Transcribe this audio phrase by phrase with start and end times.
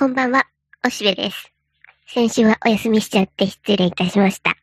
[0.00, 0.46] こんばんは、
[0.82, 1.52] おしべです。
[2.06, 4.56] 先週はお休みしちゃって失礼いたしました。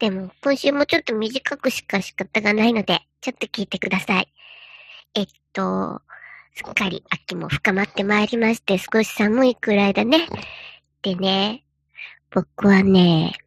[0.00, 4.28] でも、今週もちょっと短くしか仕方がないので、ちょっと聞いてください。
[5.14, 6.02] えっと、
[6.56, 10.26] すっかり秋も深まってまいりまして、少し寒いくらいだね。
[11.02, 11.62] でね、
[12.32, 13.38] 僕はね、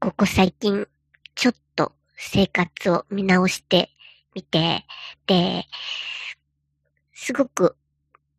[0.00, 0.86] ここ最近、
[1.34, 3.88] ちょっと生活を見直して
[4.34, 4.84] みて、
[5.26, 5.64] で、
[7.14, 7.74] すごく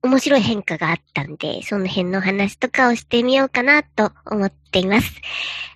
[0.01, 5.13] 面白い変化があったんで、その辺の話とかをしてみようかなと思っています。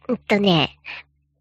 [0.08, 0.78] うんとね、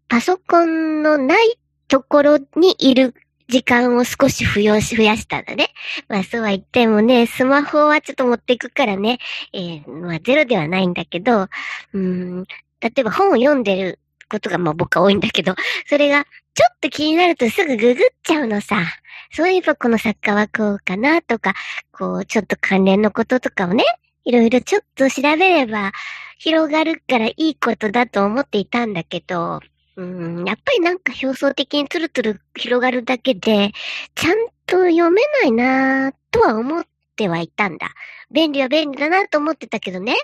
[0.09, 3.13] パソコンのないところにいる
[3.47, 5.69] 時間を少し増やし、増やしたんだね。
[6.07, 9.19] まあそうは言ってもね、スマホはちょっと持っていくからね、
[9.53, 11.47] えー、まあゼロではないんだけど、
[11.93, 12.43] うん、
[12.79, 15.55] 例えば本を読んでることがまあ僕は多いんだけど、
[15.87, 18.83] それがちょっと気になるとすぐググっちゃうのさ。
[19.31, 21.55] そういえばこの作家はこうかなとか、
[21.91, 23.83] こうちょっと関連のこととかをね、
[24.25, 25.91] いろいろちょっと調べれば
[26.37, 29.59] 広がるからいいことだと思っていたんだけど、
[29.95, 33.71] うん、やっぱりなんか表層的につるつる広がるだけで、
[34.13, 37.89] ちゃんと読めないなぁとは思ってはいたんだ。
[38.31, 40.15] 便利は便利だなと思ってたけどね。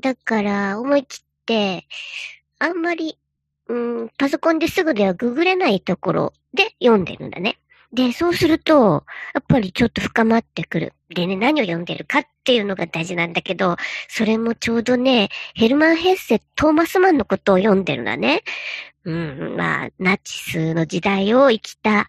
[0.00, 1.86] だから思い切って、
[2.58, 3.18] あんまり
[3.68, 7.58] うん、パソコンですぐではググれないところで読んでるんだね。
[7.92, 9.04] で、そうすると、
[9.34, 10.94] やっぱりちょっと深まってくる。
[11.10, 13.76] でね、何を読んでるかっていうのが大事なんだけど、
[14.08, 18.44] それもちょうどね、ヘルマン・ヘッセ、トーマスマンのことを読んでるんだね。
[19.04, 22.08] うん、まあ、ナチスの時代を生きた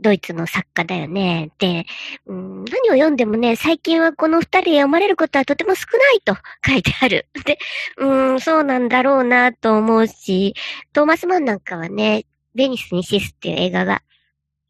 [0.00, 1.50] ドイツの作家だよね。
[1.58, 1.86] で、
[2.26, 7.26] うん、何を読んでもね、最近はこの二人読まれることはとても少ないと書いてある。
[7.44, 7.58] で、
[7.98, 10.54] うん、そうなんだろうなと思うし、
[10.92, 14.02] トーマス・マンなんかはね、ベニスにシスっていう映画が、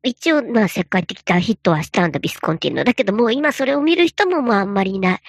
[0.04, 2.82] 一応、まあ、世界的大ヒットはしたんだ、ビスコンティーノ。
[2.82, 5.20] だけどもう今それを見る人もまああんまりいない。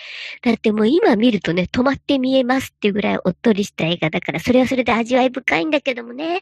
[0.41, 6.41] だってもう今見るとね、止まって見えますっていうぐらいおっとりした映画だから、それはそれで味わい深いんだけどもね。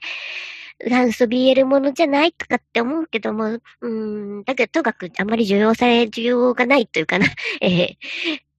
[0.80, 7.27] 元祖 BL ものじゃないとかって思うけども、うん、だけどとかくあんまり需要され、 需要がないというかな、
[7.61, 7.98] えー、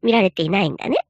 [0.02, 1.06] 見られていないんだね。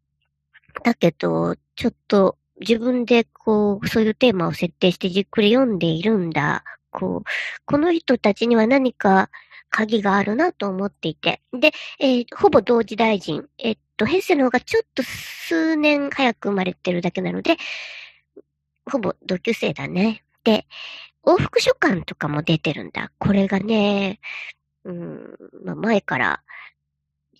[0.82, 6.64] だけど、ちょっと自分でこう、そういうテーマを設定してじっくり読んでいるんだ。
[6.90, 7.28] こう、
[7.64, 9.30] この人たちには何か
[9.70, 11.40] 鍵があるなと思っていて。
[11.52, 13.48] で、えー、ほぼ同時大臣。
[13.58, 17.56] えっと、ヘッセの方がちょっと数年早く生まれてるだけなので、
[18.90, 20.24] ほぼ同級生だね。
[20.44, 20.66] で、
[21.24, 23.12] 往復書簡とかも出てるんだ。
[23.18, 24.20] これがね、
[24.84, 26.42] うん、まあ、前から、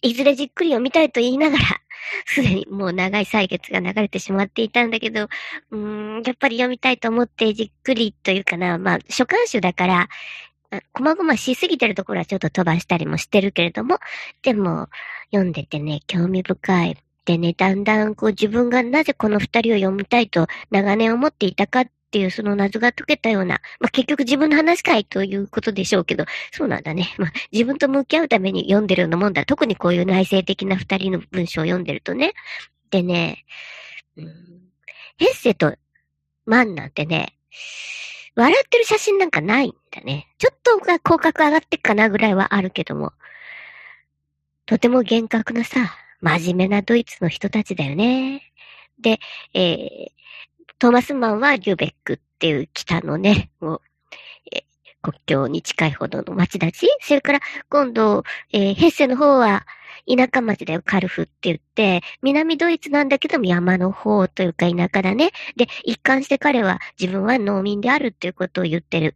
[0.03, 1.65] いずれじっくり読みたいと言いながら、
[2.27, 5.29] すでにもう長い歳月が流れてしまっていたんだけど、
[5.71, 10.09] うん、やっぱり読みたいと思ってじっくりというかな、まあ、書簡集だから、
[10.93, 13.99] こまごましすぎてるところはちょっと飛ばしたりもしてるけれども、
[14.43, 14.89] でも、
[15.31, 16.97] 読んでてね、興味深い。
[17.25, 27.15] でね、だんだんこう自分がなぜこの二人を読みたいと長年思っていたかっっていうその謎が解けたような、まあ、結局自分の話かいということでしょうけど、そうなんだね。
[27.17, 29.47] まあ、自分と向き合うために読んでるようなもんだ。
[29.47, 32.35] 特にこういう内省的な二人の文章を読んでるとね。
[32.91, 33.47] でね、
[34.19, 34.27] うん、
[35.17, 35.75] ヘッセと
[36.45, 37.35] マンなんてね、
[38.37, 40.29] 笑ってる写真なんかないんだね。
[40.37, 43.15] ちょっとが口角上がってっかなぐらいはあるけども、
[44.67, 48.53] とても厳格なさ、真面目なドイツの人たちだよね。
[49.01, 49.19] で、
[49.55, 50.22] えー、
[50.83, 53.81] トーマスマンはリュベックっていう北のね、もう、
[54.53, 54.65] え
[55.01, 56.89] 国境に近いほどの町だし。
[57.01, 59.65] それから今度、えー、ヘッセの方は
[60.09, 65.31] 田舎町だよ、カルフって言って、南ドイツなんだけども山の方というか田舎だね。
[65.55, 69.15] で、一貫して彼は自分は農民であるっていうことを言ってる。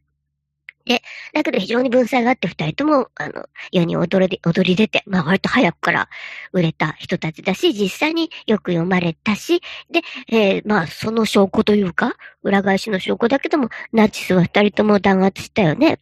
[0.87, 1.03] で、
[1.35, 6.09] だけど非常に文才があって二人とも、あの、世に踊り、踊り出て、まあ割と早くから
[6.53, 9.61] 売れた人たちだし、実際によく読まれたし、
[9.91, 12.15] で、えー、まあその証拠というか、
[12.45, 15.99] 裏返しの証拠だけども、ナチスは二人とも弾圧したよね。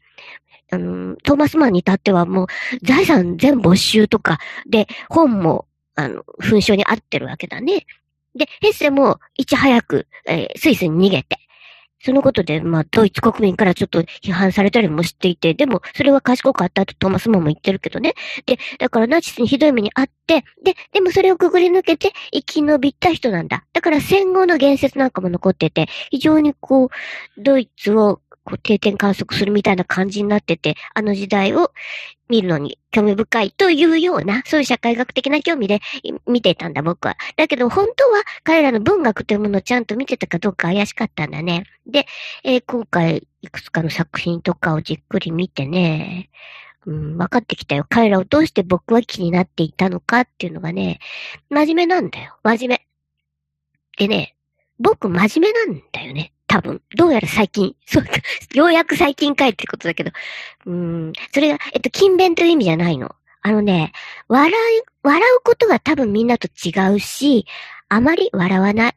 [0.71, 2.47] あの、トーマスマンに至ってはもう
[2.83, 7.87] 財産全没収とか、で、本も、あの、紛争に合ってるわけだね。
[8.35, 11.39] で、ヘッセもいち早く、えー、スイスに逃げて、
[12.05, 18.13] そのことで、まあ、ドイツ国民からちょっと批判されたりもしていて、でも、それは賢かったとトーマスモンも言ってるけどね。
[18.45, 23.65] で、だからナチスにひどい目にあって、で、でもそれをくぐり抜けて生き延びた人なんだ。
[23.73, 26.89] だから戦後の言説なんかも残ってて、非常にこう、
[27.39, 31.73] ドイツをこう定点観測するみたいな感じになってて、あの時代を
[32.29, 35.81] 見るのに興味深いというような、そういう社会学的な興味で
[36.27, 37.17] 見ていたんだ、僕は。
[37.37, 41.65] だけど、本当は彼らの文学というものをちゃんと見てたかどうか怪しかったんだね。
[41.87, 42.07] で、
[42.45, 46.31] えー、今回、いくつかの作品とかをじっくり見てね、
[46.87, 47.87] うん、分かってきたよ。
[47.89, 50.99] 彼らをどうして僕は気になっていたのかっていうのがね、
[51.51, 52.37] 真面目なんだよ。
[52.43, 52.87] 真面目。
[53.97, 54.35] でね、
[54.79, 56.33] 僕真面目なんだよね。
[56.55, 56.81] 多分。
[56.97, 57.75] どうやら最近。
[57.85, 58.11] そうか、
[58.55, 60.13] ようやく最近かいってことだけど。
[60.67, 61.13] うん。
[61.33, 63.15] それが、えっと、勤勉という意味じゃないの。
[63.43, 63.93] あのね、
[64.29, 64.55] 笑い、
[65.03, 67.47] 笑うことが多分みんなと違うし、
[67.89, 68.95] あまり笑わない。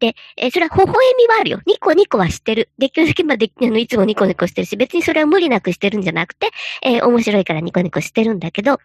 [0.00, 1.60] で、え、それは微笑みはあるよ。
[1.66, 2.70] ニコニコはしてる。
[2.78, 6.50] できるだけまで、あの、いつもニコニコしてるし、別にそれは無理なくしてるんじゃなくて、
[6.82, 8.80] えー、面白いからニコニコしてるんだけど、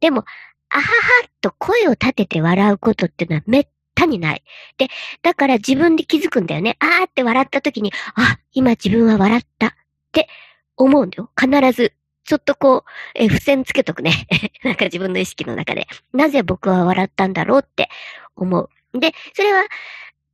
[0.00, 0.24] でも、
[0.68, 0.86] あはは
[1.26, 4.44] っと声を立てて笑うことっていうのはめったにない。
[4.78, 4.88] で、
[5.22, 6.76] だから自分で気づくんだよね。
[6.78, 9.70] あーって笑った時に、あ、今自分は笑ったっ
[10.12, 10.28] て
[10.76, 11.30] 思うんだよ。
[11.36, 11.92] 必ず。
[12.24, 14.26] ちょっとこう、え付箋つけとくね。
[14.62, 15.86] なんか自分の意識の中で。
[16.12, 17.88] なぜ僕は笑ったんだろうって
[18.34, 18.70] 思う。
[18.98, 19.64] で、それは、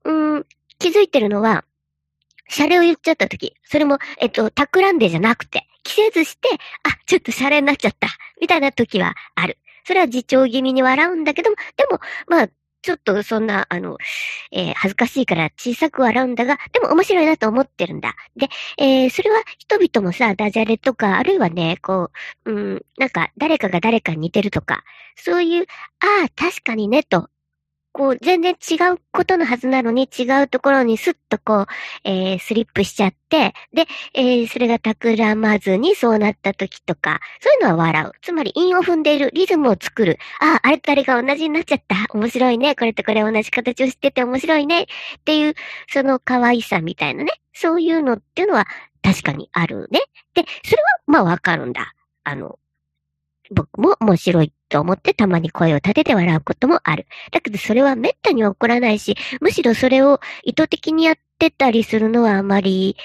[0.05, 0.47] うん、
[0.79, 1.65] 気づいてるのは、
[2.49, 6.49] シャレを言っちゃった時、それも、えっと、企んでじゃなくて、着せずして、
[6.83, 8.09] あ、ちょっとシャレになっちゃった、
[8.41, 9.59] みたいな時はある。
[9.85, 12.49] それは自重気味に笑うんだけども、でも、まあ、
[12.83, 13.97] ちょっとそんな、あの、
[14.51, 18.15] えー、恥ずかしいから小さく笑うんだが、でも面白いなと思ってるんだ。
[18.37, 22.11] で、えー、それは人々もさ、ダジャレとか、あるいはね、こ
[22.45, 24.83] う、うん、なんか誰かが誰かに似てるとか、
[25.17, 25.67] そういう、
[26.01, 27.29] ああ、確かにね、と
[27.93, 31.67] こう、全然違うことのはずなのに違うところにスッとこう、
[32.05, 38.13] えー、スリップしちゃって、で、えー、それが企まずにそうなった時とか、そういうのは笑う。
[38.23, 40.19] つまり、韻を踏んでいる、リズムを作る。
[40.41, 41.97] ああ、あれとあれが同じになっちゃった。
[42.15, 42.75] 面白いね。
[42.75, 44.83] これとこれ同じ形をしてて面白いね。
[44.83, 44.87] っ
[45.25, 45.55] ていう、
[45.89, 47.33] その可愛さみたいなね。
[47.53, 48.67] そういうのっていうのは
[49.03, 50.01] 確かにあるね。
[50.35, 51.93] で、それはまあわかるんだ。
[52.25, 52.59] あの、
[53.53, 57.07] 僕も面白いと思ってたまに声を立てて笑うこともある。
[57.31, 62.97] だけどそれは滅多に起こらないし、むしろそれを意図的にやってたりするのはあまり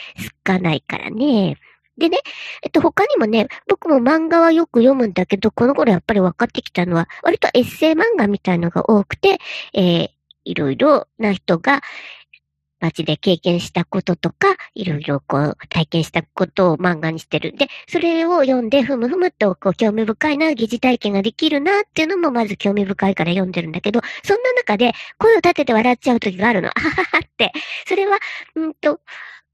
[0.48, 1.58] 少ないからね。
[1.98, 2.20] でね、
[2.64, 9.40] えっと、他にもね、僕も漫画はよく読むんだけど、この頃やっぱり分かってきたのは、割とエッセイ漫画みたいのが多くて、
[9.74, 10.10] えー、
[10.46, 11.82] いろいろな人が、
[12.80, 17.56] 街で経験したこととか、いろいろこう体験したことを漫画にしてるん。
[17.56, 26.70] で、それを読んで、ふむふむとこう興味深いな、疑似体験ができるなっていうのもまず興味深いから読んでるんだけど、そんな中で声を立てて笑っちゃう時があるの。
[26.70, 27.52] あはははって。
[27.88, 28.18] それは、
[28.56, 29.02] うんと、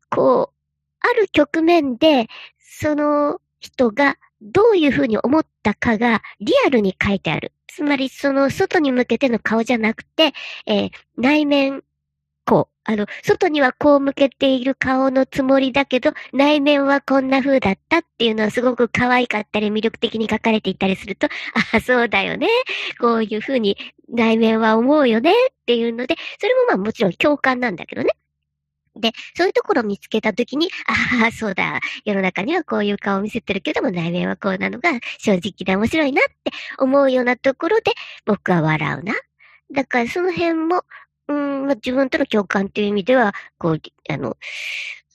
[0.09, 0.55] こう、
[0.99, 2.27] ある局面で、
[2.59, 7.53] その人がどういうふうに思ったかがリアルに書いてある。
[7.67, 10.33] つまり、その外に向けての顔じゃなくて、
[10.67, 11.83] えー、内面、
[12.85, 22.47] あの、外にはこう向けている顔のつもりだけど、内面はこんな風だったっていうのはすごく可愛かったり魅力的に書かれていたりすると、ああ、そうだよね。
[22.99, 23.77] こういう風に
[24.09, 25.35] 内面は思うよねっ
[25.65, 28.09] ていうので、それもまあもちろん共感なんだけどね。
[28.95, 30.69] で、そういうところを見つけたときに、
[31.21, 37.93] ああ、そうだ、世の中にはこういう顔を見せてるけども、内面はこうなのが正直で面白いなって思うようなところで、
[38.25, 39.13] 僕は笑うな。
[39.71, 40.83] だからその辺も、
[41.27, 44.37] うん、まあ、自分との共感っていう意味では、こう、あの、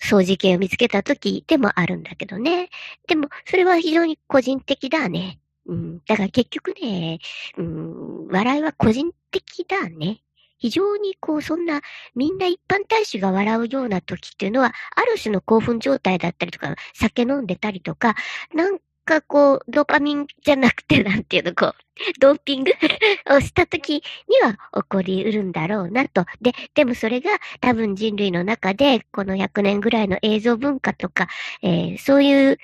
[0.02, 2.70] 掃除系を見つけた時でもあるんだけどね。
[3.06, 5.40] でも、それは非常に個人的だね。
[5.66, 7.19] うん、だから結局ね、
[7.58, 10.22] うん、笑いは個人的だね。
[10.58, 11.82] 非常にこう、そんな、
[12.14, 18.16] みんな一般大衆が笑うような時っていうのは、ある種の興奮状態だったりとか、酒飲んでたりとか、
[18.54, 18.78] なん
[19.08, 21.75] かこう、ドーパミンじゃなくて、なんていうの、こう、
[22.20, 22.72] ドーピング？
[23.34, 24.02] をした時に
[24.43, 26.26] は起こりうるんだろうなと。
[26.43, 27.31] で、でもそれが
[27.61, 31.28] 多分人類の中で、この100年ぐらいの映像文化とか、
[31.62, 32.59] えー、そういう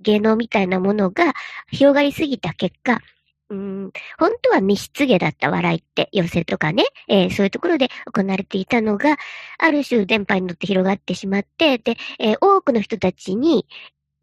[0.00, 1.34] 芸能みたいなものが
[1.70, 3.00] 広がりすぎた結果、
[3.50, 9.16] うん、本当は密室芸だった笑いって、寄せとかね、えー、そういうところで行われていたのが、
[9.58, 13.66] ある種電波に乗って広がってしまって、で、えー、多くの人たちに、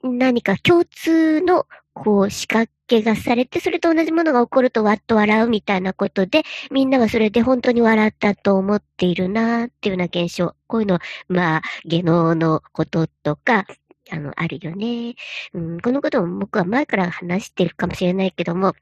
[0.03, 10.56] 何か共通の、こう、仕掛けがされて、それと同じものが起こるとわっと笑うみたいなことで、みんなはそれで本当に笑ったと思っているなっていうような現象。
[10.68, 13.65] こういうの、まあ、芸能のこととか、
[14.12, 15.15] あの、あるよね。
[15.53, 18.74] うん、このことも僕は前から話してるかもしれないけども、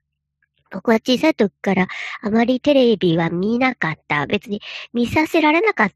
[0.72, 1.88] 僕は小さい時から
[2.22, 4.26] あまりテレビは見なかった。
[4.28, 4.62] 別に
[4.94, 5.92] 見させられなかっ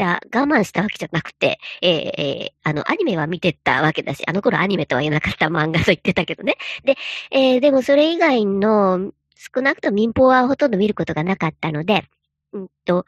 [0.00, 6.56] た、我慢したわけじゃなくて、えー、えー、あの、アニメは見てたわけだし、あの頃アニメとは言えなかった漫画と言ってたけどね。
[6.84, 6.96] で、
[7.30, 12.04] えー、でもそれ以外の、少なくとも民放はほとんど見ることがなかったので、
[12.52, 13.04] うんと、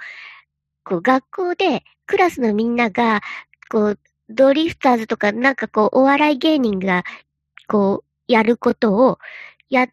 [0.84, 3.22] こう、学校でクラスのみんなが、
[3.70, 7.04] こう、ドリフターズとかなんかこう、お笑い芸人が、
[7.68, 9.18] こう、やることを
[9.70, 9.88] やっ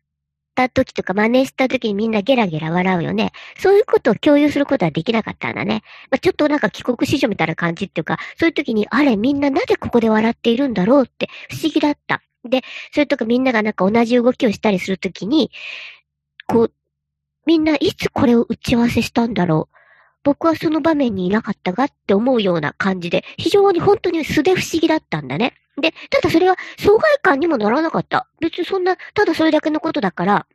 [0.64, 3.32] った時とか真似した時にみんなゲラゲラ笑うよね。
[3.58, 5.84] そういうことを共有することはできなかったんだね。
[6.12, 12.22] まあ、ちょっとなんか帰国子女みたいな感じっていうか、そういう時に、あれみんななぜここで笑っているんだろうって不思議だった。
[12.44, 12.62] で、
[12.92, 15.52] それとかみんながなんか同じ動きをしたりするときに、
[16.48, 16.72] こう、
[17.46, 19.76] みんないつこれを打ち合わせしたんだろう。
[20.24, 25.54] 僕はその場面にいなかったがって思うような感じで、非常に本当に素で不思議だったんだね。
[25.82, 28.28] で、ただそれは障害感にもならなかった。
[28.40, 30.48] 別にそんな、ただそれだけのことだから、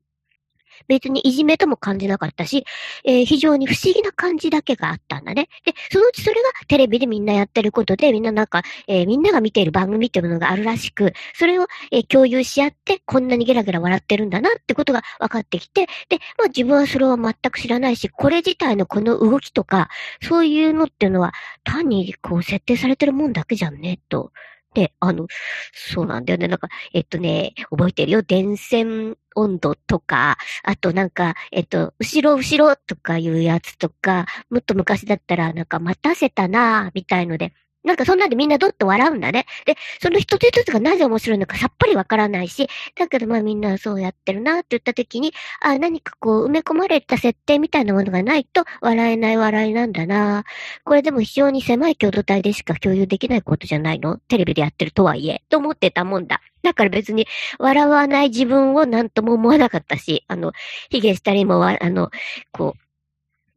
[0.88, 2.64] 別にいじめとも感じなかったし、
[3.04, 5.48] えー、非常に不思議な感じだけがあったんだね。
[5.64, 19.88] で、そのうちそれがテレビでみんなやってることで、みんななんか、えー、みんなが見ている番組っていうものがあるらしく、それを、えー、共有し合って、こんなにゲラゲラ笑ってるんだなってことが分かってきて、で、まあ自分はそれは全く知らないし、これ自体のこの動きとか、
[20.22, 21.32] そういうのっていうのは、
[21.64, 24.32] 単にこう設定されてるもんだけじゃんね、と。
[24.74, 25.26] で、あの、
[25.72, 26.48] そうなんだよね。
[26.48, 28.22] なんか、えっとね、覚えてるよ？
[28.22, 37.52] 電線温度とか、あとなんか、えっと、後ろ後ろとかいうやつとか、もっと昔だったらなんか待たせたな、みたいので、
[37.84, 39.46] なんかそんなんでみんなどっと笑うんだね。
[39.66, 50.44] で、その一つ一つがなぜ面白いのかさっぱりわからないし、だけどまあみんなそうやってるなって言った時に、あ何かこう埋め込まれた設定みたいなものがないと笑えない笑いなんだな
[50.84, 54.18] これでも非常に狭い共同体でしか共有できないことじゃないの？
[54.28, 56.40] テレビでやってるとはいえ、と思ってたもんだ。
[56.62, 57.26] だから別に
[57.58, 60.52] 笑わない自分を何とも思わなかったし、あの、
[60.88, 62.10] ヒゲしたりもあの、
[62.52, 62.83] こう、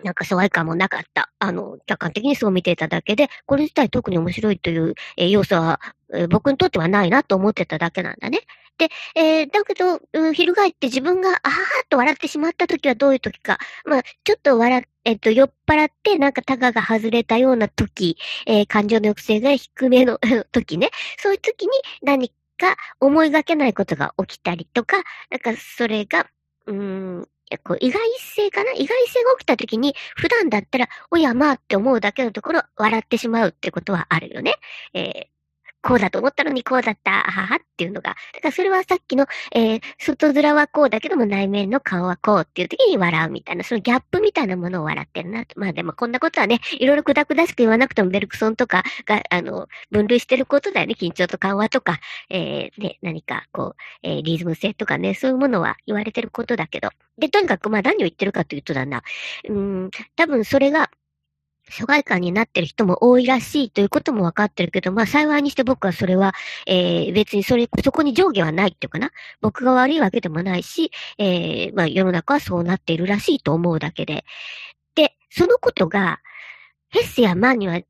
[0.04, 1.32] なんか疎外感もなかった。
[1.40, 5.80] あの、客観的にそう見ていただけで、これ自体特に面白いという、えー、要素は、
[6.14, 8.42] えー、僕にとってはないなと思ってただけなんだね。
[8.78, 13.58] で、えー、だけど、うん、翻って自分が、あはーっと笑ってしまった時はどういう時か。
[13.86, 20.20] まあ、ちょっと笑えっと、酔っ払って、なんかタガが外れたような時、えー、感情の抑制が低めの
[20.52, 20.90] 時ね。
[21.18, 24.98] そういう時に何か思いがけないことが起きたりとか、
[25.30, 26.28] なんかそれが、
[26.66, 27.28] うん、
[27.64, 28.72] こう意外性かな？
[28.74, 34.56] 意外性が起きた時に、普段だったら、おやまあって思うだけのところ、笑ってしまうってことはあるよね。
[34.94, 35.30] え、
[35.88, 38.10] こうだと思ったのにこうだった、あははっていうのが。
[38.34, 45.58] だからそれはさっきの、えー、外面はこうだけども内面の顔はこうっていう時に笑うみたいな、そのギャップみたいなものを笑ってるなと。
[45.58, 50.96] まあでもこんなことはね、いろいろくだくだしく言わなくてもベルクソンとかが、あの、分類してることだよね。
[51.00, 56.90] 緊張と緩和とか、えー、ね、何かこう、えー、リズム性とかね、そういうものは言われてることだけど。
[57.18, 59.04] で、とにかくまあ何を言ってるかというとだな。
[59.48, 60.90] うん、多分それが、
[61.70, 66.34] 疎外感になってる人も多いらしいということも分かってるけど、まあ幸いにして僕はそれは、
[66.66, 69.12] えー、別にそれ、そこに上下はないっていうかな。
[69.42, 74.26] 僕が悪いわけでもないし、えー、まあ世の中はそうなっているらしいと思うだけで。
[74.96, 76.20] で、そのことが、
[76.90, 77.82] ヘッセやマンには、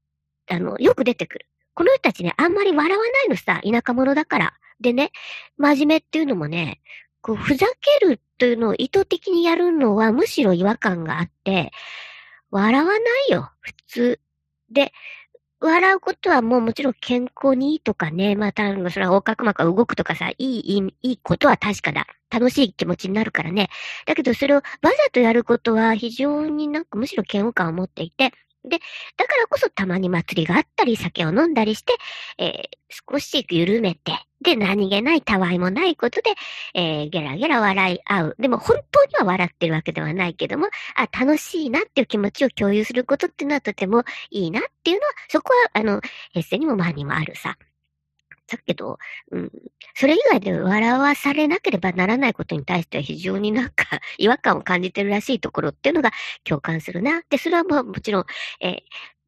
[0.50, 1.46] あの、よく出てくる。
[1.74, 4.54] この人たちね、あんまり笑わないのさ、田舎者だから。
[4.80, 5.12] でね、
[5.58, 6.82] 真面目っていうのもね、
[7.22, 7.68] こう、ふざ
[8.00, 11.72] けるというのを意図的にやるのはむしろ違和感があって、
[12.52, 12.96] 笑わな
[13.30, 14.20] いよ、普通。
[14.70, 14.92] で、
[15.60, 22.06] 笑うことはもうもちろん健康にいいとかね、まあ、たぶんそれは横隔膜が動くとかさ、いい、いい、いいことは確かだ。
[22.30, 23.70] 楽しい気持ちになるからね。
[24.06, 28.32] だけどそれをわざとやることは非常になんかむしろ嫌悪感を持っていて、
[28.68, 28.80] で、
[29.18, 31.94] だからこそたまに祭りがあったり、酒を飲んだりして、
[32.38, 36.30] えー、少し緩めて、で、何気ないたわいもないことで、
[36.74, 38.36] えー、ゲラゲラ笑い合う。
[38.40, 46.02] でも本当には笑ってるわけではないけども、あ、楽しいなっていう気持ちを共有することっていうのはとてもいいなっていうのは、そこは、あの、
[46.36, 47.58] エッセにもマにもあるさ。
[48.48, 48.98] だけど、
[49.32, 49.52] うん、
[49.96, 53.86] それ以外で笑わされなければならないことに対しては非常になんか
[54.18, 56.12] 違和感を感じてるらしいところっていうのが
[56.44, 57.22] 共感するな。
[57.30, 58.26] で、それはもうもちろん、
[58.62, 58.80] えー、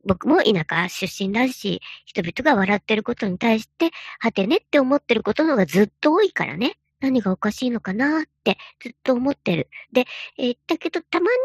[0.05, 6.77] 僕も田舎出身だし、人々が笑ってることに対して、はてねって思ってることの方がずっと多いからね。
[7.01, 9.69] 何がおかしいのかなってずっと思ってる。
[9.91, 10.05] で、
[10.37, 11.37] えー、だけどたまに、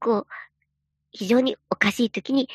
[0.00, 0.26] こう、
[1.12, 2.48] 非常におかしい時に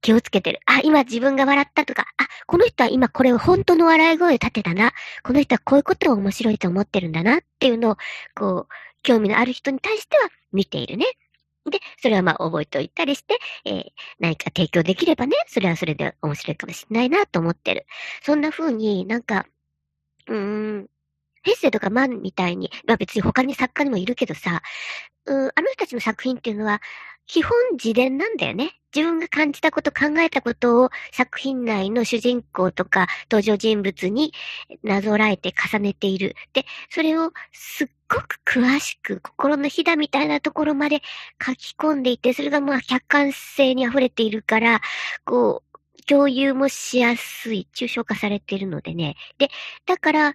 [0.00, 0.60] 気をつけてる。
[0.66, 4.92] あ、今自分が笑ったとか、あ、この人は今これを本当の笑い声を立てたな。
[5.22, 7.96] この人はこういうことを面白いと思ってるんだなっていうのを、
[8.34, 11.06] こう、興味のある人に対しては見ているね。
[11.70, 13.84] で、それはまあ覚えておいたりして、えー、
[14.20, 17.86] 何か提供できればね、それはそれで面白いかもしれないなと思ってる。
[18.22, 19.46] そんな風になんか、
[20.28, 20.36] うー
[20.80, 20.88] ん、
[21.42, 24.62] ヘッセとかマンみたいに、まあ別に他に作家にもいるけどさ、
[25.26, 26.80] うあの人たちの作品っていうのは、
[27.26, 28.72] 基本自伝なんだよね。
[28.94, 34.32] 自分が感じたこと、考えたことを作品内の主人公とか登場人物に
[34.82, 36.34] なぞらえて重ねている。
[36.54, 41.02] で、それをすっごく詳しく心のひだみたいなところまで
[41.44, 44.80] 書き込んでいて、それがまあ客観性に溢れているから、
[45.26, 49.16] こう、共有もしやすい、抽象化されているのでね。
[49.36, 49.50] で、
[49.84, 50.34] だから、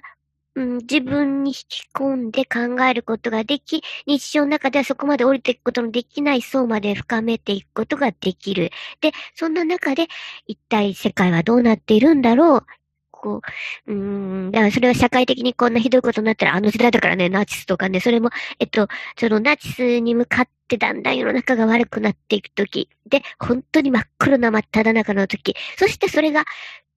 [0.55, 8.71] うん、自分に引き込んで考えることができ、日常の中ではそこまで降りていくことのできない層まで深めていくことができる。
[9.01, 10.07] で、そんな中で、
[10.45, 12.65] 一体世界はどうなっているんだろう？
[13.09, 13.41] こ
[13.87, 18.29] う、うん、だからそれは社会的にこんなひどいことになったら、あの時代だからね、ナチスとかね、それも、
[18.59, 26.43] えっと、そのナチスに向かってだんだん世の中が悪くなっていくとき、で、本当に真っ黒な真っ只中のとき、そしてそれが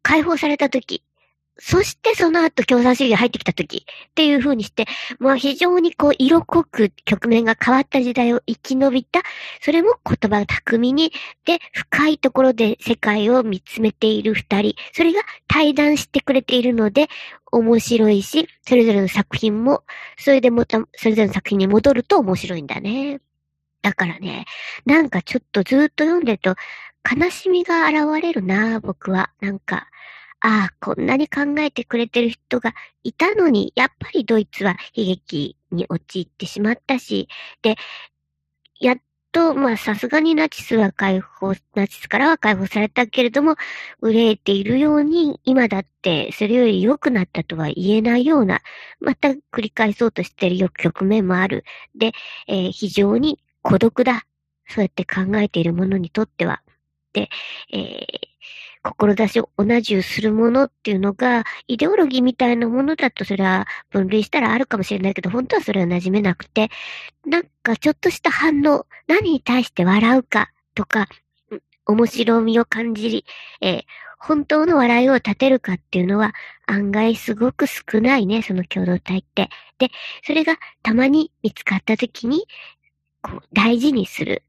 [0.02, 1.02] 解放されたとき、
[1.58, 4.86] そしてその後共産主義が入ってきた時っていう風にして、
[5.18, 9.22] まあ非常にこう色濃く局面が変わった時代を生き延びた、
[9.62, 11.12] それも言葉巧みに、
[11.46, 17.08] で、深いところで世界を見つめている二人、それが対談してくれているので、
[17.50, 19.82] 面白いし、それぞれの作品も、
[20.18, 23.20] それでまた、それぞれの作品に戻ると面白いんだね。
[23.80, 24.44] だからね、
[24.84, 26.54] なんかちょっとずっと読んでると、
[27.08, 29.30] 悲しみが現れるな、僕は。
[29.40, 29.88] なんか、
[30.46, 32.72] ああ、こんなに考えてくれてる人が
[33.02, 37.28] いたのに、やっぱりドイツは悲劇に陥ってしまったし、
[37.62, 37.74] で、
[38.78, 38.98] やっ
[39.32, 43.56] と、まあさすがにナチスは解放、ナチスからは解放されたけれども、
[44.00, 48.60] 憂えているように、今だってそれより良くなったとは言えないような、
[49.00, 51.64] また繰り返そうとしている局面もある。
[51.96, 52.12] で、
[52.46, 54.26] えー、非常に孤独だ。
[54.68, 56.62] そうやって考えている者にとっては。
[57.12, 57.30] で、
[57.72, 58.26] えー、
[58.92, 66.70] 志を同じゅうするものっていうのが、イデオロギーみたいなものだとそれは分類したらあるかもしれないけど、本当はそれは馴染めなくて、
[67.24, 71.08] なんかちょっとした反応、何に対して笑うかとか、
[71.86, 73.24] 面白みを感じり、
[73.60, 73.82] えー、
[74.18, 76.34] 本当の笑いを立てるかっていうのは
[76.66, 79.50] 案外すごく少ないね、その共同体って。
[79.78, 79.90] で、
[80.24, 82.46] それがたまに見つかった時に、
[83.22, 84.42] こう、大事にする。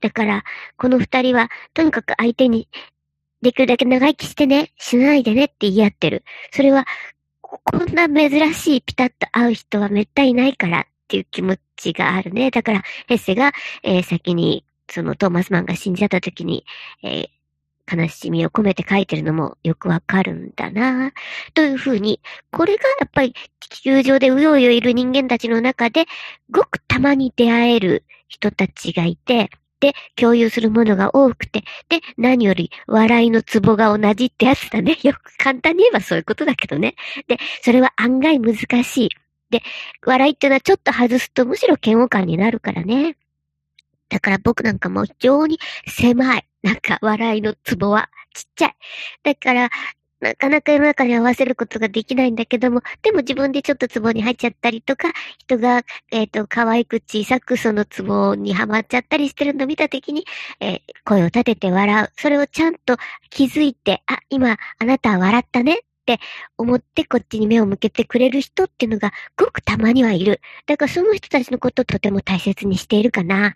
[0.00, 0.44] だから、
[0.76, 2.68] この二人は、とにかく相手に
[3.44, 6.24] できるだけ長生きしてね、死ないでねって言い合ってる。
[6.50, 6.86] それは、
[7.40, 12.50] こんな珍しいピタッと会う人はめったにないからっていう気持ちがあるね。
[12.50, 16.64] だから、ヘッセが、えー、先に、そのトーマスマンが死んじゃった時に、
[17.02, 21.12] えー、悲しみを込めて書いてるのもよくわかるんだな
[21.52, 22.20] というふうに、
[22.50, 26.06] これがやっぱり地球上でうようよいる人間たちの中で、
[26.50, 29.50] ごくたまに出会える人たちがいて、
[29.84, 34.96] で、共有するものが多くて、で、何より笑いのツボが同じってやつだね。
[35.04, 36.94] よく簡単に言えばそういうことだけどね。
[37.28, 39.08] で、それは案外難しい。
[39.50, 39.62] で、
[40.06, 43.18] 笑いっていうのはちょっと外すとむしろ嫌悪感になるからね。
[44.08, 46.46] だから僕なんかも非常に狭い。
[46.62, 48.74] なんか笑いのツボはちっちゃい。
[49.22, 49.70] だから、
[50.24, 60.24] なかなか世の中に合わせることができないんだけども、でも自分でちょっとツボに入っちゃったりとか、人が、えっ、ー、と、可愛く小さくそのツボにはまっちゃったりしてるのを見たときに、
[60.60, 62.10] えー、声を立てて笑う。
[62.16, 62.96] それをちゃんと
[63.28, 66.20] 気づいて、あ、今、あなたは笑ったねって
[66.56, 70.40] 思ってこっちに目を向けてくれる人っていうのがごくたまにはいる。
[70.66, 73.54] だからその人たちのことをとても大切にしているかな。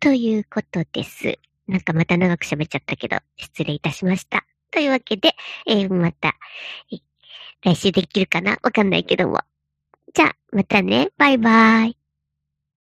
[0.00, 1.38] ということです。
[1.66, 4.47] なんかまた長く喋っちゃったけど、失礼いたしました。
[4.70, 5.34] というわけで、
[5.66, 6.36] えー、また、
[7.62, 8.58] 来週できるかな？
[8.62, 9.40] わかんないけども。
[10.14, 11.10] じゃあ、またね。
[11.18, 11.97] バイバーイ。